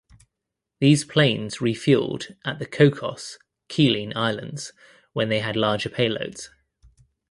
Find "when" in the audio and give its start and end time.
5.13-5.29